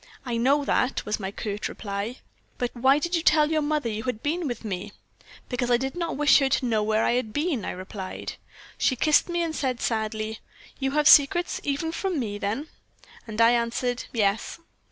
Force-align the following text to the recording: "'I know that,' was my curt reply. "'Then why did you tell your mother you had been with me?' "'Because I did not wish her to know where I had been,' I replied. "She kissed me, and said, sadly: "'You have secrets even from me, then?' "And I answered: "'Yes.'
"'I 0.25 0.37
know 0.37 0.65
that,' 0.65 1.05
was 1.05 1.19
my 1.19 1.31
curt 1.31 1.67
reply. 1.69 2.17
"'Then 2.57 2.69
why 2.73 2.97
did 2.97 3.15
you 3.15 3.21
tell 3.21 3.51
your 3.51 3.61
mother 3.61 3.87
you 3.87 4.01
had 4.01 4.23
been 4.23 4.47
with 4.47 4.65
me?' 4.65 4.93
"'Because 5.47 5.69
I 5.69 5.77
did 5.77 5.93
not 5.93 6.17
wish 6.17 6.39
her 6.39 6.49
to 6.49 6.65
know 6.65 6.81
where 6.81 7.05
I 7.05 7.11
had 7.11 7.31
been,' 7.33 7.63
I 7.63 7.69
replied. 7.69 8.33
"She 8.79 8.95
kissed 8.95 9.29
me, 9.29 9.43
and 9.43 9.55
said, 9.55 9.79
sadly: 9.79 10.39
"'You 10.79 10.89
have 10.93 11.07
secrets 11.07 11.61
even 11.63 11.91
from 11.91 12.19
me, 12.19 12.39
then?' 12.39 12.67
"And 13.27 13.39
I 13.39 13.51
answered: 13.51 14.05
"'Yes.' 14.11 14.59